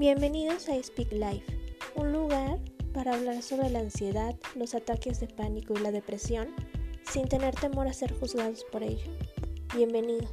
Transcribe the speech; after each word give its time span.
Bienvenidos 0.00 0.66
a 0.70 0.82
Speak 0.82 1.12
Life, 1.12 1.44
un 1.94 2.10
lugar 2.10 2.58
para 2.94 3.12
hablar 3.12 3.42
sobre 3.42 3.68
la 3.68 3.80
ansiedad, 3.80 4.34
los 4.54 4.74
ataques 4.74 5.20
de 5.20 5.26
pánico 5.26 5.74
y 5.74 5.80
la 5.80 5.92
depresión 5.92 6.48
sin 7.02 7.28
tener 7.28 7.54
temor 7.54 7.86
a 7.86 7.92
ser 7.92 8.18
juzgados 8.18 8.64
por 8.72 8.82
ello. 8.82 9.04
Bienvenidos. 9.76 10.30